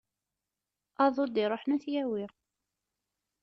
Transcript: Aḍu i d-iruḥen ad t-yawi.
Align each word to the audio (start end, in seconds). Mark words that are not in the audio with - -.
Aḍu 1.03 1.23
i 1.27 1.29
d-iruḥen 1.33 1.73
ad 1.75 1.81
t-yawi. 1.83 2.25